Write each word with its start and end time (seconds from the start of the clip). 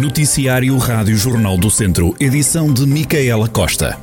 Noticiário 0.00 0.78
Rádio 0.78 1.16
Jornal 1.16 1.58
do 1.58 1.68
Centro. 1.68 2.14
Edição 2.20 2.72
de 2.72 2.86
Micaela 2.86 3.48
Costa. 3.48 3.98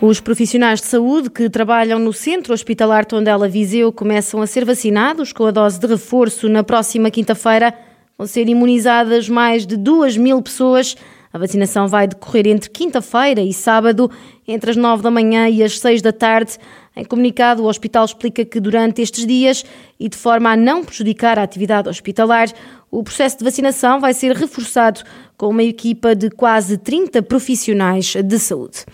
Os 0.00 0.18
profissionais 0.18 0.80
de 0.80 0.88
saúde 0.88 1.30
que 1.30 1.48
trabalham 1.48 2.00
no 2.00 2.12
Centro 2.12 2.52
Hospitalar 2.52 3.04
Tondela 3.04 3.48
Viseu 3.48 3.92
começam 3.92 4.42
a 4.42 4.48
ser 4.48 4.64
vacinados 4.64 5.32
com 5.32 5.46
a 5.46 5.52
dose 5.52 5.78
de 5.78 5.86
reforço 5.86 6.48
na 6.48 6.64
próxima 6.64 7.08
quinta-feira. 7.08 7.72
Vão 8.18 8.26
ser 8.26 8.48
imunizadas 8.48 9.28
mais 9.28 9.64
de 9.64 9.76
2 9.76 10.16
mil 10.16 10.42
pessoas. 10.42 10.96
A 11.38 11.40
vacinação 11.40 11.86
vai 11.86 12.08
decorrer 12.08 12.48
entre 12.48 12.68
quinta-feira 12.68 13.40
e 13.40 13.52
sábado, 13.52 14.10
entre 14.46 14.72
as 14.72 14.76
9 14.76 15.04
da 15.04 15.10
manhã 15.10 15.48
e 15.48 15.62
as 15.62 15.78
6 15.78 16.02
da 16.02 16.12
tarde. 16.12 16.58
Em 16.96 17.04
comunicado, 17.04 17.62
o 17.62 17.68
hospital 17.68 18.04
explica 18.04 18.44
que 18.44 18.58
durante 18.58 19.00
estes 19.00 19.24
dias 19.24 19.64
e 20.00 20.08
de 20.08 20.16
forma 20.16 20.50
a 20.50 20.56
não 20.56 20.82
prejudicar 20.82 21.38
a 21.38 21.44
atividade 21.44 21.88
hospitalar, 21.88 22.48
o 22.90 23.04
processo 23.04 23.38
de 23.38 23.44
vacinação 23.44 24.00
vai 24.00 24.14
ser 24.14 24.34
reforçado 24.34 25.02
com 25.36 25.50
uma 25.50 25.62
equipa 25.62 26.12
de 26.12 26.28
quase 26.28 26.76
30 26.76 27.22
profissionais 27.22 28.16
de 28.16 28.38
saúde. 28.40 28.84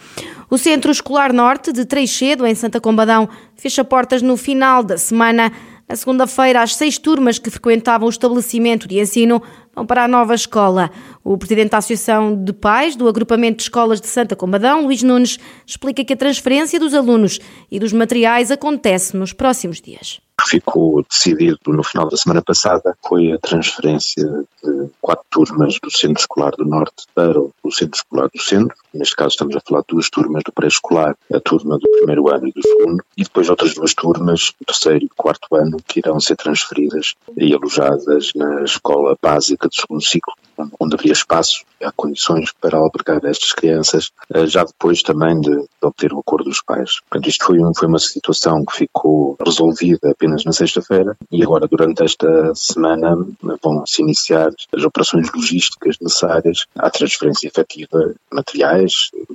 O 0.50 0.58
Centro 0.58 0.90
Escolar 0.90 1.32
Norte 1.32 1.72
de 1.72 1.86
Treixedo, 1.86 2.46
em 2.46 2.54
Santa 2.54 2.78
Combadão, 2.78 3.26
fecha 3.56 3.82
portas 3.82 4.20
no 4.20 4.36
final 4.36 4.84
da 4.84 4.98
semana. 4.98 5.50
Na 5.88 5.96
segunda-feira, 5.96 6.60
as 6.60 6.74
seis 6.74 6.98
turmas 6.98 7.38
que 7.38 7.48
frequentavam 7.48 8.06
o 8.06 8.10
estabelecimento 8.10 8.86
de 8.86 9.00
ensino 9.00 9.42
vão 9.74 9.86
para 9.86 10.04
a 10.04 10.08
nova 10.08 10.34
escola. 10.34 10.90
O 11.22 11.36
presidente 11.36 11.70
da 11.70 11.78
Associação 11.78 12.34
de 12.34 12.52
Pais 12.52 12.96
do 12.96 13.08
Agrupamento 13.08 13.58
de 13.58 13.62
Escolas 13.64 14.00
de 14.00 14.06
Santa 14.06 14.36
Combadão, 14.36 14.84
Luís 14.84 15.02
Nunes, 15.02 15.38
explica 15.66 16.04
que 16.04 16.12
a 16.12 16.16
transferência 16.16 16.78
dos 16.78 16.94
alunos 16.94 17.38
e 17.70 17.78
dos 17.78 17.92
materiais 17.92 18.50
acontece 18.50 19.16
nos 19.16 19.32
próximos 19.32 19.80
dias 19.80 20.20
ficou 20.46 21.02
decidido 21.08 21.58
no 21.68 21.82
final 21.82 22.08
da 22.08 22.16
semana 22.16 22.42
passada 22.42 22.96
foi 23.06 23.32
a 23.32 23.38
transferência 23.38 24.24
de 24.62 24.90
quatro 25.00 25.24
turmas 25.30 25.78
do 25.82 25.90
Centro 25.90 26.20
Escolar 26.20 26.52
do 26.52 26.64
Norte 26.64 27.06
para 27.14 27.38
o 27.40 27.72
Centro 27.72 27.96
Escolar 27.96 28.28
do 28.32 28.40
Centro. 28.40 28.76
Neste 28.94 29.16
caso 29.16 29.30
estamos 29.30 29.56
a 29.56 29.60
falar 29.60 29.80
de 29.80 29.88
duas 29.88 30.08
turmas 30.08 30.42
do 30.44 30.52
pré-escolar, 30.52 31.16
a 31.32 31.40
turma 31.40 31.76
do 31.78 31.90
primeiro 31.98 32.28
ano 32.32 32.46
e 32.46 32.52
do 32.52 32.62
segundo, 32.62 33.04
e 33.16 33.24
depois 33.24 33.50
outras 33.50 33.74
duas 33.74 33.92
turmas, 33.92 34.52
do 34.60 34.64
terceiro 34.66 35.04
e 35.04 35.08
quarto 35.08 35.54
ano, 35.56 35.78
que 35.84 35.98
irão 35.98 36.20
ser 36.20 36.36
transferidas 36.36 37.14
e 37.36 37.52
alojadas 37.52 38.30
na 38.36 38.62
escola 38.62 39.16
básica 39.20 39.68
do 39.68 39.74
segundo 39.74 40.02
ciclo, 40.02 40.32
onde 40.78 40.94
haveria 40.94 41.12
espaço, 41.12 41.64
há 41.82 41.90
condições 41.90 42.52
para 42.60 42.78
albergar 42.78 43.20
estas 43.24 43.52
crianças, 43.52 44.10
eh, 44.32 44.46
já 44.46 44.64
depois 44.64 45.02
também 45.02 45.40
de, 45.40 45.50
de 45.50 45.68
obter 45.82 46.12
o 46.12 46.20
acordo 46.20 46.48
dos 46.48 46.62
pais. 46.62 47.00
Portanto, 47.00 47.28
isto 47.28 47.44
foi, 47.44 47.58
um, 47.58 47.74
foi 47.74 47.88
uma 47.88 47.98
situação 47.98 48.64
que 48.64 48.76
ficou 48.76 49.36
resolvida 49.44 50.10
apenas 50.10 50.44
na 50.44 50.52
sexta-feira 50.52 51.16
e 51.32 51.42
agora 51.42 51.66
durante 51.66 52.04
esta 52.04 52.54
semana 52.54 53.16
vão-se 53.62 54.02
iniciar 54.02 54.50
as 54.72 54.84
operações 54.84 55.28
logísticas 55.34 55.96
necessárias 56.00 56.66
à 56.76 56.88
transferência 56.90 57.48
efetiva 57.48 57.98
de 58.08 58.14
materiais 58.32 58.83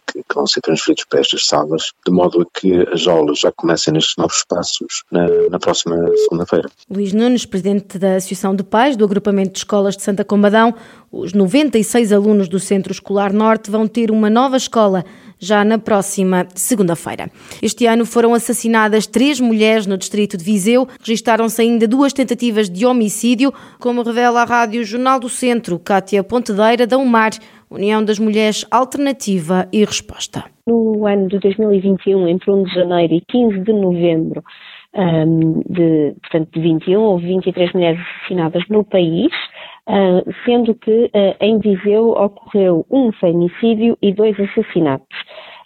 que, 0.08 0.24
que, 0.24 0.36
vão 0.36 0.46
ser 0.46 0.62
transferidos 0.62 1.06
para 1.06 1.20
estas 1.20 1.46
salas, 1.46 1.92
de 2.06 2.12
modo 2.12 2.42
a 2.42 2.60
que 2.60 2.88
as 2.94 3.08
aulas 3.08 3.40
já 3.40 3.52
comecem 3.52 3.94
nestes 3.94 4.16
novos 4.18 4.38
espaços 4.38 5.04
na, 5.12 5.28
na 5.50 5.60
próxima 5.60 5.96
segunda-feira. 6.18 6.70
Luís 6.90 7.14
Nunes, 7.14 7.46
presidente 7.46 7.98
da 7.98 8.16
Associação 8.16 8.56
de 8.56 8.64
Pais 8.64 8.96
do 8.96 9.06
Agrupamento 9.06 9.54
de 9.54 9.60
Escolas 9.60 9.96
de 9.96 10.04
Santa 10.04 10.24
Combadão, 10.24 10.76
os 11.12 11.34
96 11.34 12.14
alunos 12.14 12.48
do 12.48 12.60
Centro 12.60 12.92
Escolar 12.92 13.34
Norte 13.34 13.72
vão 13.72 13.88
ter 13.88 14.12
uma 14.12 14.30
nova 14.30 14.58
escola 14.58 15.04
já 15.40 15.64
na 15.64 15.80
próxima 15.80 16.46
segunda-feira. 16.54 17.32
Este 17.62 17.86
ano 17.86 18.06
foram 18.06 18.34
assassinadas 18.34 19.08
três 19.08 19.40
mulheres 19.40 19.86
no 19.86 19.98
distrito 19.98 20.36
de 20.36 20.44
Viseu. 20.44 20.88
Registaram-se 21.00 21.62
ainda 21.62 21.88
duas 21.88 22.12
tentativas 22.12 22.70
de 22.70 22.86
homicídio, 22.86 23.54
como 23.80 24.04
revela 24.04 24.42
a 24.42 24.46
Rádio 24.46 24.84
Jornal 24.84 25.20
do 25.20 25.30
Centro, 25.30 25.80
Cátia 25.80 26.24
Pontedeira, 26.24 26.86
da 26.86 26.98
UMAR, 26.98 27.32
União 27.70 28.04
das 28.04 28.18
Mulheres 28.18 28.66
Alternativa 28.72 29.68
e 29.72 29.86
Resposta. 29.86 30.46
No 30.66 31.06
ano 31.06 31.28
de 31.28 31.40
2021, 31.40 32.28
entre 32.28 32.52
1 32.52 32.64
de 32.64 32.74
janeiro 32.74 33.14
e 33.14 33.22
15 33.22 33.60
de 33.60 33.74
novembro, 33.74 34.44
um, 34.96 35.62
de, 35.70 36.16
portanto, 36.22 36.50
de 36.54 36.62
21, 36.62 37.00
houve 37.00 37.28
23 37.28 37.74
mulheres 37.74 38.00
assassinadas 38.00 38.64
no 38.70 38.84
país, 38.84 39.32
uh, 39.90 40.34
sendo 40.46 40.76
que 40.76 41.06
uh, 41.06 41.36
em 41.42 41.58
Viseu 41.60 42.12
ocorreu 42.12 42.86
um 42.92 43.12
femicídio 43.12 43.98
e 44.02 44.14
dois 44.14 44.40
assassinatos. 44.40 45.18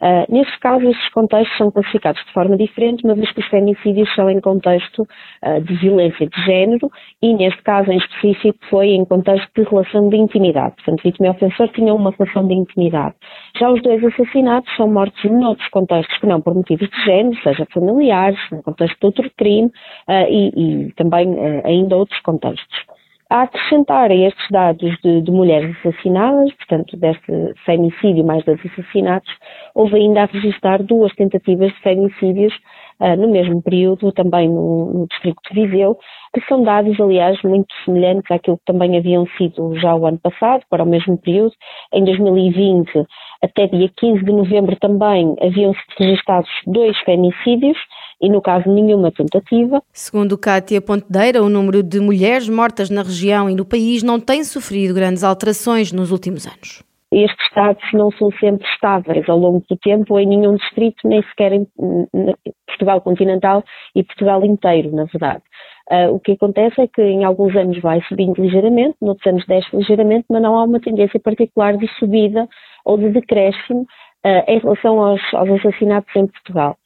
Uh, 0.04 0.26
neste 0.28 0.60
caso, 0.60 0.86
estes 0.86 1.10
contextos 1.12 1.58
são 1.58 1.72
classificados 1.72 2.22
de 2.26 2.34
forma 2.34 2.58
diferente, 2.58 3.06
uma 3.06 3.16
vez 3.16 3.32
que 3.32 3.40
os 3.40 3.48
femicídios 3.48 4.14
são 4.16 4.30
em 4.30 4.42
contexto 4.42 5.04
uh, 5.04 5.62
de 5.62 5.74
violência 5.76 6.28
de 6.28 6.44
género 6.44 6.92
e, 7.22 7.34
neste 7.34 7.62
caso 7.64 7.90
em 7.90 7.98
específico, 7.98 8.58
foi 8.70 8.90
em 8.90 9.06
contexto 9.06 9.50
de 9.56 9.64
relação 9.64 10.10
de 10.10 10.18
intimidade. 10.18 10.76
Portanto, 10.76 11.04
vítima 11.04 11.28
e 11.28 11.30
ofensor 11.30 11.70
tinham 11.70 11.96
uma 11.96 12.12
relação 12.12 12.46
de 12.46 12.54
intimidade. 12.54 13.16
Já 13.58 13.72
os 13.72 13.82
dois 13.82 14.04
assassinatos 14.04 14.76
são 14.76 14.90
mortos 14.90 15.24
noutros 15.24 15.70
contextos 15.70 16.18
que 16.18 16.28
não 16.28 16.42
por 16.42 16.54
motivos 16.54 16.90
de 16.90 17.06
género, 17.06 17.42
seja 17.42 17.66
familiares, 17.74 18.40
no 18.52 18.62
contexto 18.62 19.00
de 19.00 19.06
outro 19.06 19.32
crime 19.38 19.68
uh, 20.10 20.28
e, 20.30 20.88
e, 20.88 20.94
também 20.96 21.34
ainda 21.64 21.96
outros 21.96 22.20
contextos. 22.22 22.93
A 23.34 23.42
acrescentar 23.42 24.12
a 24.12 24.16
estes 24.16 24.48
dados 24.52 24.96
de, 25.04 25.22
de, 25.24 25.32
mulheres 25.32 25.76
assassinadas, 25.80 26.54
portanto, 26.54 26.96
deste 26.96 27.56
femicídio 27.66 28.24
mais 28.24 28.46
dos 28.46 28.60
assassinatos, 28.64 29.34
houve 29.74 29.96
ainda 29.96 30.22
a 30.22 30.26
registrar 30.26 30.84
duas 30.84 31.12
tentativas 31.16 31.74
de 31.74 31.80
femicídios 31.80 32.54
uh, 33.00 33.16
no 33.18 33.28
mesmo 33.28 33.60
período, 33.64 34.12
também 34.12 34.48
no, 34.48 34.94
no 34.94 35.08
distrito 35.08 35.42
de 35.52 35.66
Viseu, 35.66 35.98
que 36.32 36.42
são 36.48 36.62
dados, 36.62 37.00
aliás, 37.00 37.42
muito 37.42 37.74
semelhantes 37.84 38.30
àquilo 38.30 38.60
que 38.60 38.66
também 38.66 38.96
haviam 39.00 39.26
sido 39.36 39.80
já 39.80 39.96
o 39.96 40.06
ano 40.06 40.20
passado, 40.20 40.62
para 40.70 40.84
o 40.84 40.88
mesmo 40.88 41.18
período. 41.18 41.56
Em 41.92 42.04
2020, 42.04 43.04
até 43.42 43.66
dia 43.66 43.90
15 43.98 44.24
de 44.24 44.32
novembro 44.32 44.76
também, 44.76 45.36
haviam-se 45.42 45.82
registrados 45.98 46.52
dois 46.68 46.96
femicídios, 47.00 47.80
e, 48.24 48.30
no 48.30 48.42
caso, 48.42 48.72
nenhuma 48.74 49.12
tentativa. 49.12 49.84
Segundo 49.92 50.38
Cátia 50.38 50.82
Pontedeira, 50.82 51.44
o 51.44 51.50
número 51.50 51.84
de 51.84 52.00
mulheres 52.00 52.48
mortas 52.48 52.90
na 52.90 53.04
região 53.04 53.50
e 53.50 53.54
no 53.54 53.66
país 53.66 54.02
não 54.02 54.18
tem 54.18 54.46
sofrido 54.46 54.94
grandes 54.94 55.26
alterações 55.26 55.92
nos 55.92 56.10
últimos 56.10 56.48
anos. 56.48 56.82
Estes 57.12 57.48
dados 57.54 57.84
não 57.94 58.10
são 58.12 58.32
sempre 58.40 58.66
estáveis 58.66 59.28
ao 59.28 59.38
longo 59.38 59.62
do 59.70 59.78
tempo 59.78 60.18
em 60.18 60.26
nenhum 60.26 60.56
distrito, 60.56 61.06
nem 61.06 61.22
sequer 61.24 61.52
em 61.52 61.68
Portugal 62.66 63.02
continental 63.02 63.62
e 63.94 64.04
Portugal 64.04 64.44
inteiro, 64.46 64.96
na 64.96 65.04
verdade. 65.04 65.44
Uh, 65.92 66.16
o 66.16 66.20
que 66.20 66.32
acontece 66.32 66.82
é 66.82 66.88
que 66.88 67.02
em 67.02 67.26
alguns 67.26 67.54
anos 67.58 67.80
vai 67.82 68.02
subindo 68.08 68.42
ligeiramente, 68.42 68.96
noutros 69.02 69.28
anos 69.28 69.46
desce 69.46 69.68
ligeiramente, 69.76 70.26
mas 70.30 70.42
não 70.42 70.58
há 70.58 70.64
uma 70.64 70.80
tendência 70.80 71.20
particular 71.20 71.76
de 71.78 71.88
subida 72.00 72.48
ou 72.86 72.98
de 72.98 73.10
decréscimo 73.10 73.82
uh, 73.82 74.44
em 74.48 74.60
relação 74.60 75.00
aos, 75.02 75.22
aos 75.34 75.50
assassinatos 75.60 76.16
em 76.16 76.26
Portugal. 76.26 76.78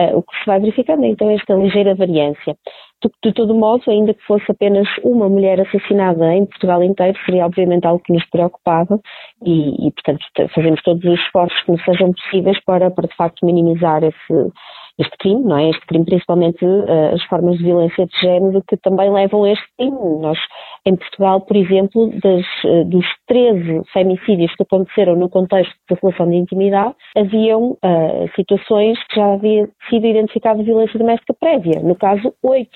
Uh, 0.00 0.16
o 0.16 0.22
que 0.22 0.34
se 0.38 0.46
vai 0.46 0.58
verificando 0.58 1.04
é 1.04 1.08
então 1.08 1.30
esta 1.30 1.52
ligeira 1.54 1.94
variância. 1.94 2.56
De, 3.02 3.10
de, 3.22 3.34
todo 3.34 3.54
modo, 3.54 3.82
ainda 3.90 4.14
que 4.14 4.24
fosse 4.24 4.44
apenas 4.50 4.88
uma 5.04 5.28
mulher 5.28 5.60
assassinada 5.60 6.34
em 6.34 6.46
Portugal 6.46 6.82
inteiro, 6.82 7.18
seria 7.26 7.44
obviamente 7.44 7.86
algo 7.86 8.02
que 8.02 8.12
nos 8.12 8.24
preocupava 8.30 8.98
e, 9.44 9.88
e 9.88 9.92
portanto, 9.92 10.24
fazemos 10.54 10.80
todos 10.82 11.04
os 11.04 11.20
esforços 11.20 11.62
que 11.64 11.72
nos 11.72 11.84
sejam 11.84 12.12
possíveis 12.12 12.58
para, 12.64 12.90
para 12.90 13.08
de 13.08 13.16
facto 13.16 13.44
minimizar 13.44 14.02
esse, 14.02 14.52
este 15.00 15.16
crime, 15.18 15.42
não 15.42 15.56
é? 15.56 15.70
Este 15.70 15.86
crime, 15.86 16.04
principalmente 16.04 16.64
uh, 16.64 17.14
as 17.14 17.22
formas 17.24 17.56
de 17.58 17.64
violência 17.64 18.06
de 18.06 18.20
género 18.20 18.62
que 18.68 18.76
também 18.76 19.10
levam 19.10 19.44
a 19.44 19.52
este 19.52 19.66
crime. 19.78 19.96
Nós, 20.20 20.38
em 20.84 20.96
Portugal, 20.96 21.40
por 21.40 21.56
exemplo, 21.56 22.10
das, 22.22 22.44
uh, 22.64 22.84
dos 22.84 23.06
13 23.26 23.82
femicídios 23.92 24.54
que 24.54 24.62
aconteceram 24.62 25.16
no 25.16 25.28
contexto 25.28 25.74
de 25.90 25.98
relação 26.00 26.28
de 26.28 26.36
intimidade, 26.36 26.94
haviam 27.16 27.72
uh, 27.72 28.30
situações 28.36 28.98
que 29.08 29.16
já 29.16 29.32
havia 29.32 29.68
sido 29.88 30.06
identificada 30.06 30.62
violência 30.62 30.98
doméstica 30.98 31.34
prévia. 31.34 31.80
No 31.80 31.94
caso, 31.94 32.34
8. 32.42 32.70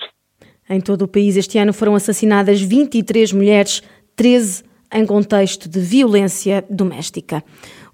Em 0.69 0.81
todo 0.81 1.03
o 1.03 1.07
país, 1.07 1.37
este 1.37 1.59
ano 1.59 1.73
foram 1.73 1.93
assassinadas 1.93 2.59
23 2.59 3.31
mulheres, 3.33 3.81
13 4.15 4.63
em 4.93 5.05
contexto 5.05 5.69
de 5.69 5.79
violência 5.79 6.63
doméstica. 6.69 7.43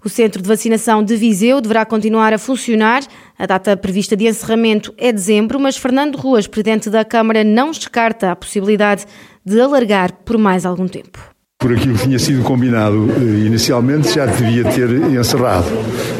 O 0.04 0.08
centro 0.08 0.42
de 0.42 0.48
vacinação 0.48 1.02
de 1.02 1.16
Viseu 1.16 1.60
deverá 1.60 1.84
continuar 1.84 2.32
a 2.32 2.38
funcionar. 2.38 3.02
A 3.38 3.46
data 3.46 3.76
prevista 3.76 4.16
de 4.16 4.26
encerramento 4.26 4.92
é 4.98 5.12
dezembro, 5.12 5.60
mas 5.60 5.76
Fernando 5.76 6.16
Ruas, 6.16 6.46
presidente 6.46 6.90
da 6.90 7.04
Câmara, 7.04 7.44
não 7.44 7.70
descarta 7.70 8.32
a 8.32 8.36
possibilidade 8.36 9.06
de 9.44 9.60
alargar 9.60 10.12
por 10.24 10.36
mais 10.36 10.66
algum 10.66 10.88
tempo 10.88 11.31
por 11.62 11.72
aquilo 11.72 11.94
que 11.94 12.02
tinha 12.02 12.18
sido 12.18 12.42
combinado 12.42 13.08
eh, 13.16 13.46
inicialmente, 13.46 14.12
já 14.12 14.26
devia 14.26 14.64
ter 14.64 14.90
encerrado. 14.90 15.66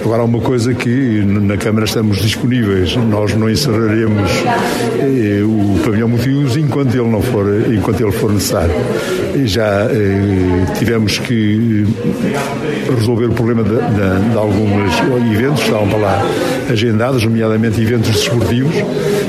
Agora, 0.04 0.22
há 0.22 0.24
uma 0.24 0.40
coisa 0.40 0.72
que 0.72 1.22
na 1.24 1.56
Câmara 1.56 1.84
estamos 1.84 2.18
disponíveis, 2.18 2.94
nós 2.96 3.34
não 3.34 3.50
encerraremos 3.50 4.30
eh, 5.00 5.42
o 5.42 5.80
pavilhão 5.84 6.08
multiuso 6.08 6.60
enquanto 6.60 6.94
ele 6.94 7.08
não 7.08 7.20
for, 7.20 7.44
enquanto 7.72 8.00
ele 8.00 8.12
for 8.12 8.32
necessário. 8.32 8.74
Já 9.44 9.88
eh, 9.90 10.64
tivemos 10.78 11.18
que 11.18 11.86
resolver 12.96 13.26
o 13.26 13.32
problema 13.32 13.64
de, 13.64 13.70
de, 13.70 14.30
de 14.30 14.36
alguns 14.36 14.92
eventos 15.34 15.62
estavam 15.62 15.88
para 15.88 15.98
lá 15.98 16.22
agendados, 16.70 17.24
nomeadamente 17.24 17.80
eventos 17.80 18.10
desportivos, 18.10 18.74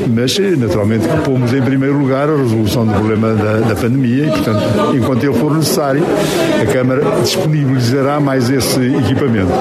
mas 0.08 0.38
naturalmente 0.58 1.08
que 1.08 1.18
pomos 1.24 1.54
em 1.54 1.62
primeiro 1.62 1.98
lugar 1.98 2.30
a 2.30 2.36
resolução 2.36 2.86
do 2.86 2.94
problema 2.94 3.34
da, 3.34 3.60
da 3.60 3.76
pandemia 3.76 4.26
e, 4.26 4.30
portanto, 4.30 4.96
enquanto 4.96 5.24
ele 5.24 5.34
for 5.34 5.56
necessário, 5.56 6.03
a 6.62 6.72
Câmara 6.72 7.22
disponibilizará 7.22 8.20
mais 8.20 8.50
esse 8.50 8.80
equipamento. 8.80 9.52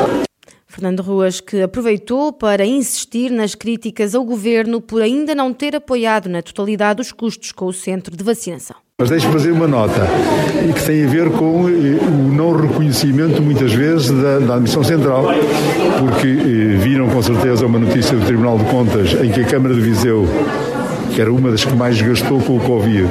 Fernando 0.66 1.00
Ruas, 1.00 1.38
que 1.38 1.60
aproveitou 1.60 2.32
para 2.32 2.64
insistir 2.64 3.30
nas 3.30 3.54
críticas 3.54 4.14
ao 4.14 4.24
governo 4.24 4.80
por 4.80 5.02
ainda 5.02 5.34
não 5.34 5.52
ter 5.52 5.76
apoiado 5.76 6.30
na 6.30 6.40
totalidade 6.40 7.02
os 7.02 7.12
custos 7.12 7.52
com 7.52 7.66
o 7.66 7.72
centro 7.72 8.16
de 8.16 8.24
vacinação. 8.24 8.76
Mas 8.98 9.10
deixe-me 9.10 9.32
fazer 9.32 9.52
uma 9.52 9.68
nota 9.68 10.06
que 10.74 10.86
tem 10.86 11.04
a 11.04 11.08
ver 11.08 11.30
com 11.30 11.68
eh, 11.68 11.98
o 12.06 12.32
não 12.32 12.56
reconhecimento, 12.56 13.42
muitas 13.42 13.72
vezes, 13.72 14.10
da, 14.10 14.38
da 14.38 14.54
Admissão 14.54 14.82
Central, 14.82 15.26
porque 15.98 16.28
eh, 16.28 16.78
viram 16.78 17.08
com 17.10 17.20
certeza 17.20 17.66
uma 17.66 17.78
notícia 17.78 18.16
do 18.16 18.24
Tribunal 18.24 18.56
de 18.58 18.64
Contas 18.64 19.12
em 19.12 19.30
que 19.30 19.40
a 19.40 19.44
Câmara 19.44 19.74
de 19.74 19.80
Viseu 19.80 20.26
que 21.14 21.20
era 21.20 21.32
uma 21.32 21.50
das 21.50 21.64
que 21.64 21.74
mais 21.74 22.00
gastou 22.00 22.40
com 22.40 22.56
o 22.56 22.60
Covid, 22.60 23.06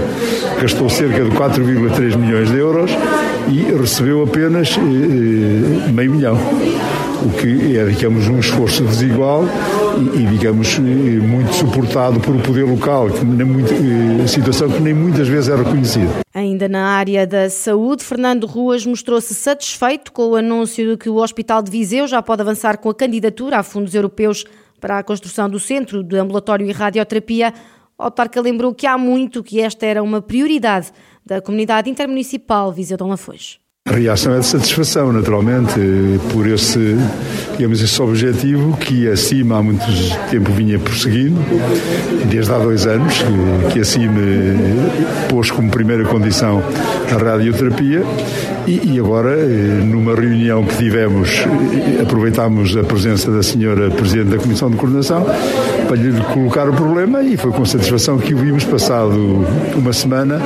gastou 0.62 0.90
cerca 0.90 1.24
de 1.24 1.32
4,3 1.32 2.16
milhões 2.16 2.50
de 2.52 2.58
euros 2.58 2.92
e 3.50 3.64
recebeu 3.64 4.24
apenas 4.24 4.78
eh, 4.78 5.92
meio 5.92 6.12
milhão 6.12 6.38
o 7.24 7.30
que 7.38 7.78
é, 7.78 7.86
digamos, 7.86 8.28
um 8.28 8.40
esforço 8.40 8.84
desigual 8.84 9.44
e, 9.98 10.22
e 10.22 10.26
digamos, 10.26 10.80
muito 10.80 11.54
suportado 11.54 12.20
por 12.20 12.36
o 12.36 12.40
poder 12.40 12.64
local, 12.64 13.10
que 13.10 13.24
muito, 13.24 13.72
eh, 13.74 14.28
situação 14.28 14.70
que 14.70 14.80
nem 14.80 14.94
muitas 14.94 15.28
vezes 15.28 15.50
é 15.50 15.56
reconhecida. 15.56 16.10
Ainda 16.34 16.68
na 16.68 16.88
área 16.88 17.28
da 17.28 17.50
saúde, 17.50 18.04
Fernando 18.04 18.48
Ruas 18.48 18.86
mostrou-se 18.86 19.34
satisfeito 19.34 20.12
com 20.12 20.30
o 20.30 20.36
anúncio 20.36 20.92
de 20.92 20.98
que 20.98 21.10
o 21.10 21.18
Hospital 21.18 21.62
de 21.62 21.70
Viseu 21.70 22.08
já 22.08 22.22
pode 22.22 22.42
avançar 22.42 22.78
com 22.78 22.90
a 22.90 22.96
candidatura 22.96 23.60
a 23.60 23.64
fundos 23.64 23.94
europeus 23.94 24.46
para 24.80 24.98
a 24.98 25.04
construção 25.04 25.48
do 25.48 25.60
centro 25.60 26.04
de 26.04 26.18
ambulatório 26.18 26.68
e 26.68 26.72
radioterapia. 26.72 27.54
O 27.98 28.04
autarca 28.04 28.42
lembrou 28.42 28.74
que 28.74 28.88
há 28.88 28.98
muito 28.98 29.44
que 29.44 29.62
esta 29.62 29.86
era 29.86 30.02
uma 30.02 30.22
prioridade 30.22 30.92
da 31.26 31.42
comunidade 31.42 31.90
intermunicipal 31.90 32.72
Viseu 32.72 32.98
Dom 32.98 33.10
Lafões. 33.10 33.62
A 33.88 33.94
reação 33.94 34.36
é 34.36 34.40
de 34.40 34.46
satisfação, 34.46 35.12
naturalmente, 35.12 35.74
por 36.32 36.48
esse, 36.48 36.96
digamos, 37.58 37.82
esse 37.82 38.00
objetivo 38.00 38.78
que 38.78 39.08
a 39.10 39.18
CIMA 39.18 39.58
há 39.58 39.64
muito 39.64 39.84
tempo 40.30 40.52
vinha 40.52 40.78
prosseguindo, 40.78 41.40
desde 42.30 42.52
há 42.54 42.60
dois 42.60 42.86
anos, 42.86 43.16
que 43.74 43.80
a 43.80 43.84
CIMA 43.84 44.22
pôs 45.30 45.50
como 45.50 45.72
primeira 45.72 46.06
condição 46.06 46.62
a 47.12 47.18
radioterapia 47.18 48.04
e, 48.68 48.94
e 48.94 49.00
agora, 49.00 49.36
numa 49.84 50.14
reunião 50.14 50.64
que 50.64 50.78
tivemos, 50.78 51.44
aproveitámos 52.00 52.78
a 52.78 52.84
presença 52.84 53.32
da 53.32 53.42
senhora 53.42 53.90
Presidente 53.90 54.30
da 54.30 54.38
Comissão 54.38 54.70
de 54.70 54.78
Coordenação 54.78 55.26
para 55.92 56.00
lhe 56.00 56.24
colocar 56.34 56.70
o 56.70 56.74
problema 56.74 57.22
e 57.22 57.36
foi 57.36 57.52
com 57.52 57.66
satisfação 57.66 58.18
que 58.18 58.34
o 58.34 58.38
vimos 58.38 58.64
passado 58.64 59.46
uma 59.76 59.92
semana, 59.92 60.40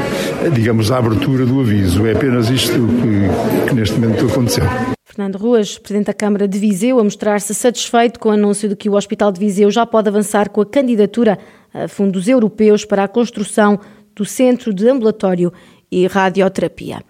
digamos, 0.51 0.91
a 0.91 0.97
abertura 0.97 1.45
do 1.45 1.59
aviso. 1.59 2.07
É 2.07 2.13
apenas 2.13 2.49
isto 2.49 2.73
que 2.73 3.67
que 3.69 3.75
neste 3.75 3.99
momento 3.99 4.25
aconteceu. 4.25 4.63
Fernando 5.03 5.37
Ruas, 5.37 5.77
Presidente 5.77 6.07
da 6.07 6.15
Câmara 6.15 6.47
de 6.47 6.57
Viseu, 6.57 6.99
a 6.99 7.03
mostrar-se 7.03 7.53
satisfeito 7.53 8.19
com 8.19 8.29
o 8.29 8.31
anúncio 8.31 8.67
de 8.67 8.75
que 8.75 8.89
o 8.89 8.95
Hospital 8.95 9.31
de 9.31 9.39
Viseu 9.39 9.69
já 9.69 9.85
pode 9.85 10.09
avançar 10.09 10.49
com 10.49 10.61
a 10.61 10.65
candidatura 10.65 11.37
a 11.71 11.87
fundos 11.87 12.27
europeus 12.27 12.83
para 12.83 13.03
a 13.03 13.07
construção 13.07 13.79
do 14.15 14.25
Centro 14.25 14.73
de 14.73 14.89
Ambulatório 14.89 15.53
e 15.91 16.07
Radioterapia. 16.07 17.03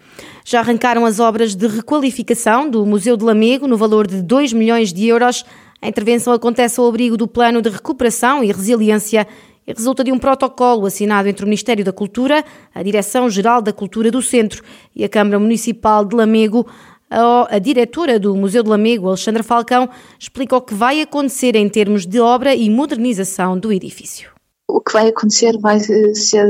Já 0.43 0.59
arrancaram 0.59 1.05
as 1.05 1.21
obras 1.21 1.55
de 1.55 1.67
requalificação 1.67 2.69
do 2.69 2.85
Museu 2.85 3.15
de 3.15 3.23
Lamego 3.23 3.65
no 3.65 3.77
valor 3.77 4.05
de 4.05 4.21
2 4.21 4.51
milhões 4.51 4.91
de 4.91 5.07
euros. 5.07 5.45
A 5.81 5.87
intervenção 5.87 6.33
acontece 6.33 6.79
ao 6.79 6.87
abrigo 6.87 7.17
do 7.17 7.27
Plano 7.27 7.61
de 7.61 7.69
Recuperação 7.69 8.43
e 8.43 8.51
Resiliência 8.51 9.27
e 9.67 9.73
resulta 9.73 10.03
de 10.03 10.11
um 10.11 10.19
protocolo 10.19 10.85
assinado 10.85 11.27
entre 11.27 11.43
o 11.43 11.47
Ministério 11.47 11.83
da 11.83 11.91
Cultura, 11.91 12.43
a 12.73 12.83
Direção-Geral 12.83 13.61
da 13.61 13.73
Cultura 13.73 14.11
do 14.11 14.21
Centro 14.21 14.63
e 14.95 15.03
a 15.03 15.09
Câmara 15.09 15.39
Municipal 15.39 16.05
de 16.05 16.15
Lamego. 16.15 16.67
A, 17.07 17.59
diretora 17.59 18.19
do 18.19 18.35
Museu 18.35 18.63
de 18.63 18.69
Lamego, 18.69 19.07
Alexandra 19.07 19.43
Falcão, 19.43 19.87
explica 20.19 20.57
o 20.57 20.61
que 20.61 20.73
vai 20.73 21.01
acontecer 21.01 21.55
em 21.55 21.69
termos 21.69 22.05
de 22.05 22.19
obra 22.19 22.55
e 22.55 22.69
modernização 22.69 23.57
do 23.57 23.71
edifício 23.71 24.34
o 24.67 24.81
que 24.81 24.93
vai 24.93 25.07
acontecer 25.07 25.57
vai 25.59 25.79
ser 25.79 26.47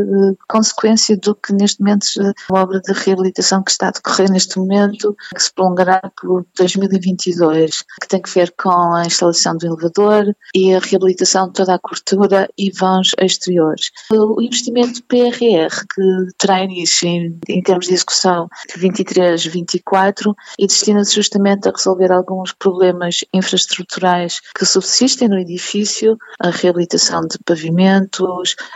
consequência 0.47 1.17
do 1.17 1.35
que 1.35 1.53
neste 1.53 1.81
momento 1.81 2.05
a 2.51 2.59
obra 2.59 2.79
de 2.79 2.93
reabilitação 2.93 3.63
que 3.63 3.71
está 3.71 3.89
a 3.89 3.91
decorrer 3.91 4.31
neste 4.31 4.57
momento, 4.57 5.15
que 5.33 5.41
se 5.41 5.53
prolongará 5.53 6.01
por 6.19 6.45
2022, 6.57 7.83
que 8.01 8.07
tem 8.07 8.21
que 8.21 8.33
ver 8.33 8.53
com 8.57 8.93
a 8.93 9.05
instalação 9.05 9.57
do 9.57 9.67
elevador 9.67 10.33
e 10.53 10.73
a 10.73 10.79
reabilitação 10.79 11.47
de 11.47 11.53
toda 11.53 11.75
a 11.75 11.79
cobertura 11.79 12.49
e 12.57 12.71
vãos 12.71 13.11
exteriores. 13.19 13.91
O 14.11 14.41
investimento 14.41 15.03
PRR, 15.03 15.69
que 15.93 16.37
terá 16.37 16.63
início 16.63 17.07
em, 17.07 17.37
em 17.49 17.61
termos 17.61 17.87
de 17.87 17.93
execução 17.93 18.47
de 18.73 18.87
23-24 18.87 20.33
e 20.57 20.67
destina-se 20.67 21.15
justamente 21.15 21.67
a 21.67 21.71
resolver 21.71 22.11
alguns 22.11 22.53
problemas 22.53 23.19
infraestruturais 23.33 24.39
que 24.57 24.65
subsistem 24.65 25.27
no 25.27 25.37
edifício, 25.37 26.17
a 26.39 26.49
reabilitação 26.49 27.21
de 27.21 27.37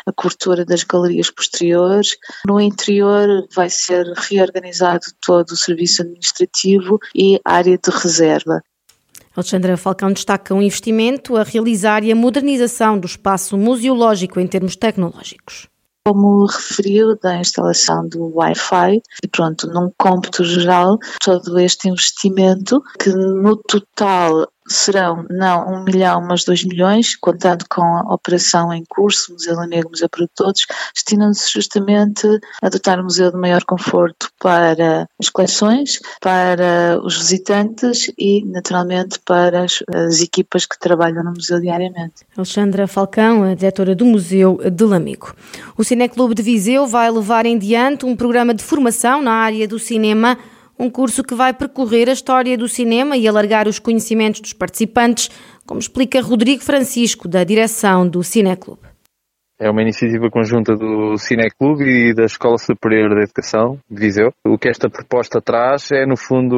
a 0.06 0.12
cobertura 0.12 0.66
das 0.66 0.84
galerias 0.84 1.30
posteriores. 1.30 2.18
No 2.46 2.60
interior 2.60 3.48
vai 3.54 3.70
ser 3.70 4.06
reorganizado 4.16 5.06
todo 5.26 5.52
o 5.52 5.58
serviço 5.58 6.02
administrativo 6.02 7.00
e 7.16 7.40
a 7.46 7.54
área 7.54 7.78
de 7.78 7.92
reserva. 7.92 8.62
Alexandra 9.36 9.78
Falcão 9.78 10.12
destaca 10.12 10.54
um 10.54 10.62
investimento 10.62 11.38
a 11.38 11.44
realizar 11.44 12.04
e 12.04 12.12
a 12.12 12.16
modernização 12.16 13.00
do 13.00 13.06
espaço 13.06 13.58
museológico 13.58 14.40
em 14.40 14.48
termos 14.48 14.76
tecnológicos 14.76 15.70
como 16.10 16.46
referiu, 16.48 17.16
da 17.22 17.40
instalação 17.40 18.08
do 18.08 18.36
Wi-Fi 18.36 19.00
e 19.24 19.28
pronto, 19.28 19.68
num 19.68 19.92
cômputo 19.96 20.44
geral, 20.44 20.98
todo 21.24 21.60
este 21.60 21.88
investimento 21.88 22.82
que 23.00 23.12
no 23.12 23.56
total 23.58 24.48
serão 24.70 25.26
não 25.30 25.68
um 25.68 25.84
milhão, 25.84 26.22
mas 26.22 26.44
dois 26.44 26.64
milhões, 26.64 27.16
contando 27.16 27.66
com 27.70 27.82
a 27.82 28.14
operação 28.14 28.74
em 28.74 28.84
curso, 28.88 29.34
Museu 29.34 29.56
da 29.56 29.68
Negro, 29.68 29.90
Museu 29.90 30.08
para 30.10 30.28
Todos, 30.36 30.66
destinando-se 30.94 31.52
justamente 31.52 32.28
a 32.62 32.70
dotar 32.70 33.00
o 33.00 33.04
museu 33.04 33.32
de 33.32 33.38
maior 33.38 33.64
conforto 33.66 34.30
para 34.40 35.08
as 35.20 35.30
coleções, 35.30 36.00
para 36.22 37.00
os 37.04 37.18
visitantes 37.18 38.12
e, 38.18 38.46
naturalmente, 38.46 39.20
para 39.26 39.64
as, 39.64 39.84
as 39.94 40.22
equipas 40.22 40.66
que 40.66 40.80
trabalham 40.80 41.24
no 41.24 41.32
museu 41.32 41.60
diariamente. 41.60 42.26
Alexandra 42.38 42.88
Falcão, 42.88 43.44
a 43.44 43.56
diretora 43.56 43.96
do 43.96 44.06
Museu 44.06 44.60
de 44.72 44.84
Lamigo. 44.84 45.34
O 45.78 45.84
Cineclube 45.84 46.36
de 46.36 46.42
Viseu 46.42 46.88
vai 46.88 47.10
levar 47.10 47.46
em 47.46 47.58
diante 47.58 48.06
um 48.06 48.16
programa 48.16 48.54
de 48.54 48.64
formação 48.64 49.22
na 49.22 49.32
área 49.32 49.68
do 49.68 49.80
cinema 49.80 50.38
um 50.80 50.90
curso 50.90 51.24
que 51.24 51.36
vai 51.36 51.54
percorrer 51.54 52.08
a 52.08 52.14
história 52.14 52.58
do 52.58 52.68
cinema 52.68 53.18
e 53.18 53.28
alargar 53.28 53.68
os 53.68 53.78
conhecimentos 53.78 54.40
dos 54.40 54.54
participantes, 54.54 55.30
como 55.66 55.80
explica 55.80 56.22
Rodrigo 56.22 56.64
Francisco, 56.64 57.28
da 57.28 57.44
direção 57.44 58.08
do 58.08 58.24
Cineclube. 58.24 58.90
É 59.62 59.70
uma 59.70 59.82
iniciativa 59.82 60.30
conjunta 60.32 60.74
do 60.74 61.18
Cineclube 61.18 61.84
e 61.84 62.14
da 62.14 62.24
Escola 62.24 62.58
Superior 62.58 63.10
de 63.10 63.24
Educação 63.24 63.78
de 63.92 64.00
Viseu. 64.00 64.32
O 64.48 64.58
que 64.58 64.70
esta 64.70 64.90
proposta 64.90 65.42
traz 65.42 65.92
é, 65.92 66.06
no 66.06 66.16
fundo, 66.16 66.56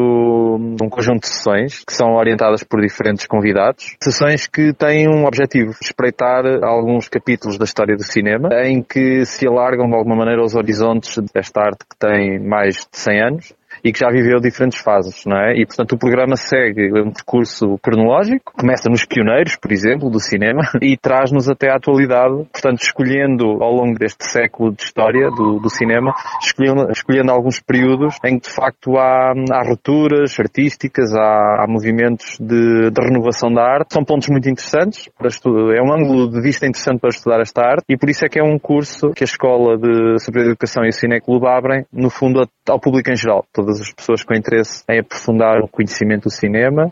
um 0.79 0.87
conjunto 0.87 1.21
de 1.21 1.29
sessões 1.29 1.83
que 1.83 1.93
são 1.93 2.13
orientadas 2.13 2.63
por 2.63 2.79
diferentes 2.79 3.25
convidados. 3.25 3.95
Sessões 3.99 4.45
que 4.45 4.71
têm 4.71 5.09
um 5.09 5.25
objetivo, 5.25 5.71
espreitar 5.81 6.45
alguns 6.63 7.09
capítulos 7.09 7.57
da 7.57 7.65
história 7.65 7.97
do 7.97 8.03
cinema, 8.03 8.49
em 8.65 8.83
que 8.83 9.25
se 9.25 9.47
alargam 9.47 9.89
de 9.89 9.95
alguma 9.95 10.17
maneira 10.17 10.43
os 10.43 10.53
horizontes 10.53 11.17
desta 11.33 11.59
arte 11.59 11.79
que 11.89 11.97
tem 11.97 12.39
mais 12.39 12.85
de 12.85 12.99
100 12.99 13.21
anos 13.23 13.61
e 13.83 13.91
que 13.91 14.00
já 14.00 14.09
viveu 14.09 14.39
diferentes 14.39 14.79
fases, 14.79 15.23
não 15.25 15.38
é? 15.38 15.53
E 15.55 15.65
portanto 15.65 15.93
o 15.93 15.97
programa 15.97 16.35
segue 16.35 16.91
um 17.00 17.11
percurso 17.11 17.77
cronológico, 17.81 18.53
começa 18.53 18.89
nos 18.89 19.05
pioneiros, 19.05 19.55
por 19.55 19.71
exemplo, 19.71 20.09
do 20.09 20.19
cinema, 20.19 20.61
e 20.81 20.97
traz-nos 20.97 21.50
até 21.50 21.69
à 21.69 21.75
atualidade, 21.75 22.45
portanto 22.51 22.81
escolhendo 22.81 23.45
ao 23.61 23.73
longo 23.73 23.97
deste 23.97 24.25
século 24.25 24.71
de 24.71 24.83
história 24.83 25.29
do, 25.29 25.59
do 25.59 25.69
cinema, 25.69 26.13
escolhendo, 26.41 26.91
escolhendo 26.91 27.31
alguns 27.31 27.59
períodos 27.59 28.17
em 28.25 28.39
que 28.39 28.50
de 28.50 28.53
facto 28.53 28.97
há, 28.97 29.33
há 29.51 29.67
rupturas 29.67 30.39
artísticas, 30.39 31.13
há, 31.13 31.63
há 31.63 31.65
movimentos 31.67 32.38
de, 32.39 32.89
de, 32.91 33.01
renovação 33.01 33.51
da 33.51 33.63
arte, 33.63 33.93
são 33.93 34.03
pontos 34.03 34.29
muito 34.29 34.50
interessantes 34.50 35.09
para 35.17 35.27
estudar, 35.27 35.75
é 35.75 35.81
um 35.81 35.93
ângulo 35.93 36.29
de 36.29 36.41
vista 36.41 36.65
interessante 36.65 37.00
para 37.00 37.09
estudar 37.09 37.41
esta 37.41 37.61
arte 37.61 37.83
e 37.89 37.97
por 37.97 38.09
isso 38.09 38.25
é 38.25 38.29
que 38.29 38.39
é 38.39 38.43
um 38.43 38.57
curso 38.57 39.11
que 39.11 39.23
a 39.23 39.25
Escola 39.25 39.77
de 39.77 40.19
Superior 40.19 40.45
de 40.45 40.51
Educação 40.51 40.83
e 40.83 40.89
o 40.89 40.93
Cineclube 40.93 41.47
abrem, 41.47 41.85
no 41.91 42.09
fundo, 42.09 42.47
ao 42.69 42.79
público 42.79 43.11
em 43.11 43.15
geral, 43.15 43.45
todas 43.71 43.81
as 43.81 43.93
pessoas 43.93 44.23
com 44.23 44.33
interesse 44.33 44.83
em 44.89 44.99
aprofundar 44.99 45.61
o 45.61 45.67
conhecimento 45.67 46.23
do 46.23 46.31
cinema, 46.31 46.91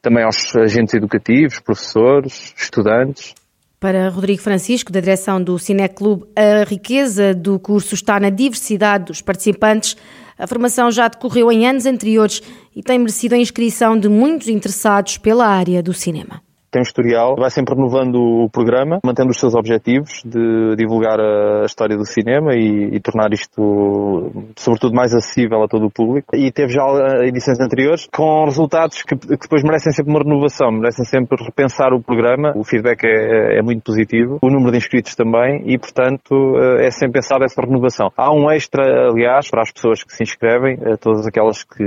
também 0.00 0.24
aos 0.24 0.54
agentes 0.56 0.94
educativos, 0.94 1.58
professores, 1.60 2.54
estudantes. 2.56 3.34
Para 3.80 4.08
Rodrigo 4.08 4.40
Francisco, 4.40 4.92
da 4.92 5.00
direção 5.00 5.42
do 5.42 5.58
Cineclube, 5.58 6.24
a 6.36 6.64
riqueza 6.64 7.34
do 7.34 7.58
curso 7.58 7.94
está 7.94 8.20
na 8.20 8.30
diversidade 8.30 9.06
dos 9.06 9.20
participantes. 9.20 9.96
A 10.38 10.46
formação 10.46 10.90
já 10.90 11.08
decorreu 11.08 11.50
em 11.50 11.66
anos 11.66 11.84
anteriores 11.84 12.40
e 12.74 12.82
tem 12.82 12.98
merecido 12.98 13.34
a 13.34 13.38
inscrição 13.38 13.98
de 13.98 14.08
muitos 14.08 14.48
interessados 14.48 15.18
pela 15.18 15.46
área 15.46 15.82
do 15.82 15.92
cinema 15.92 16.40
tem 16.72 16.80
um 16.80 16.82
historial, 16.82 17.36
vai 17.36 17.50
sempre 17.50 17.74
renovando 17.74 18.16
o 18.16 18.48
programa, 18.50 18.98
mantendo 19.04 19.30
os 19.30 19.38
seus 19.38 19.54
objetivos 19.54 20.22
de 20.24 20.74
divulgar 20.74 21.20
a 21.20 21.66
história 21.66 21.96
do 21.98 22.06
cinema 22.06 22.54
e, 22.54 22.96
e 22.96 23.00
tornar 23.00 23.30
isto, 23.32 24.32
sobretudo, 24.56 24.94
mais 24.94 25.12
acessível 25.12 25.62
a 25.62 25.68
todo 25.68 25.84
o 25.84 25.90
público. 25.90 26.34
E 26.34 26.50
teve 26.50 26.72
já 26.72 26.82
edições 27.24 27.60
anteriores 27.60 28.08
com 28.10 28.46
resultados 28.46 29.02
que, 29.02 29.14
que 29.14 29.38
depois 29.38 29.62
merecem 29.62 29.92
sempre 29.92 30.12
uma 30.12 30.22
renovação, 30.22 30.72
merecem 30.72 31.04
sempre 31.04 31.36
repensar 31.44 31.92
o 31.92 32.02
programa. 32.02 32.54
O 32.56 32.64
feedback 32.64 33.04
é, 33.04 33.58
é 33.58 33.62
muito 33.62 33.82
positivo, 33.82 34.38
o 34.40 34.48
número 34.48 34.72
de 34.72 34.78
inscritos 34.78 35.14
também 35.14 35.62
e, 35.66 35.78
portanto, 35.78 36.56
é 36.80 36.90
sempre 36.90 37.20
pensado 37.20 37.44
essa 37.44 37.60
renovação. 37.60 38.10
Há 38.16 38.32
um 38.32 38.50
extra, 38.50 39.10
aliás, 39.10 39.50
para 39.50 39.60
as 39.60 39.70
pessoas 39.70 40.02
que 40.02 40.12
se 40.14 40.22
inscrevem, 40.22 40.78
todas 40.98 41.26
aquelas 41.26 41.62
que 41.64 41.84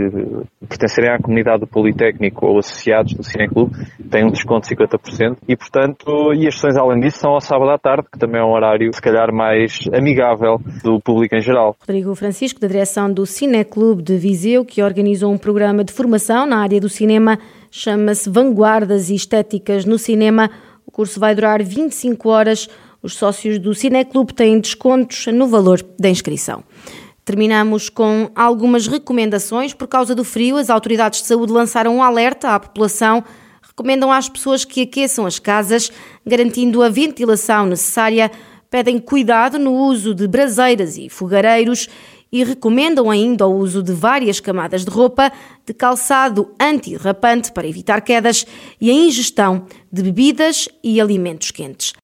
pertencerem 0.68 1.10
à 1.10 1.18
comunidade 1.18 1.62
do 1.62 1.68
Politécnico 1.68 2.46
ou 2.46 2.60
associados 2.60 3.14
do 3.14 3.24
Cineclube, 3.24 3.74
têm 4.12 4.24
um 4.24 4.30
desconto 4.30 4.68
50%. 4.76 5.38
E, 5.48 5.56
portanto, 5.56 6.34
e 6.34 6.48
as 6.48 6.56
sessões 6.56 6.78
além 6.78 7.00
disso 7.00 7.20
são 7.20 7.32
ao 7.32 7.42
sábado 7.42 7.72
à 7.72 7.78
tarde, 7.78 8.08
que 8.12 8.20
também 8.20 8.42
é 8.42 8.44
um 8.44 8.52
horário, 8.52 8.94
se 8.94 9.02
calhar, 9.02 9.34
mais 9.34 9.80
amigável 9.94 10.60
do 10.84 11.00
público 11.00 11.36
em 11.36 11.42
geral. 11.42 11.76
Rodrigo 11.80 12.14
Francisco, 12.16 12.60
da 12.60 12.68
direção 12.68 13.12
do 13.12 13.26
Cineclube 13.26 14.02
de 14.02 14.18
Viseu, 14.18 14.66
que 14.66 14.82
organizou 14.82 15.32
um 15.32 15.38
programa 15.38 15.84
de 15.84 15.94
formação 15.94 16.46
na 16.46 16.58
área 16.58 16.80
do 16.80 16.90
cinema, 16.90 17.40
chama-se 17.72 18.30
Vanguardas 18.30 19.10
e 19.10 19.16
Estéticas 19.16 19.86
no 19.86 19.98
Cinema. 19.98 20.50
O 20.86 20.92
curso 20.92 21.20
vai 21.20 21.34
durar 21.34 21.64
25 21.64 22.30
horas. 22.30 22.70
Os 23.02 23.16
sócios 23.16 23.60
do 23.60 23.74
Cineclube 23.74 24.34
têm 24.34 24.60
descontos 24.60 25.28
no 25.28 25.48
valor 25.48 25.80
da 26.00 26.10
inscrição. 26.10 26.64
Terminamos 27.24 27.90
com 27.90 28.30
algumas 28.36 28.88
recomendações. 28.88 29.74
Por 29.74 29.88
causa 29.88 30.14
do 30.14 30.24
frio, 30.24 30.58
as 30.58 30.70
autoridades 30.70 31.22
de 31.22 31.28
saúde 31.28 31.52
lançaram 31.52 31.96
um 31.96 32.04
alerta 32.04 32.50
à 32.50 32.60
população 32.60 33.24
recomendam 33.78 34.10
às 34.10 34.30
pessoas 34.30 34.64
que 34.64 34.84
aqueçam 34.84 35.26
as 35.26 35.38
casas, 35.38 35.92
garantindo 36.26 36.82
a 36.82 36.88
ventilação 36.88 37.66
necessária, 37.66 38.32
pedem 38.70 39.00
cuidado 39.00 39.60
no 39.60 39.74
uso 39.74 40.16
de 40.16 40.26
braseiras 40.30 40.98
e 40.98 41.10
fogareiros 41.10 41.90
e 42.32 42.42
recomendam 42.46 43.12
ainda 43.12 43.46
o 43.46 43.58
uso 43.58 43.84
de 43.84 43.92
várias 43.92 44.40
camadas 44.40 44.86
de 44.86 44.90
roupa, 44.90 45.30
de 45.66 45.74
calçado 45.74 46.56
anti-derrapante 46.58 47.52
para 47.52 47.68
evitar 47.68 48.00
quedas 48.00 48.46
e 48.80 48.90
a 48.90 48.94
ingestão 48.94 49.66
de 49.92 50.04
bebidas 50.04 50.70
e 50.82 51.02
alimentos 51.02 51.52
quentes. 51.52 51.94